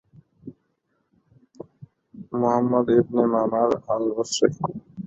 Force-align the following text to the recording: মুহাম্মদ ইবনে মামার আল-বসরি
মুহাম্মদ 2.31 2.87
ইবনে 2.99 3.23
মামার 3.33 3.69
আল-বসরি 3.93 4.49